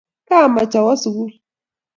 [0.27, 1.31] kaimech awo sukul